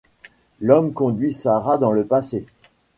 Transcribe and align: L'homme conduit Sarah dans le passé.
L'homme 0.61 0.93
conduit 0.93 1.31
Sarah 1.31 1.77
dans 1.77 1.91
le 1.91 2.05
passé. 2.07 2.47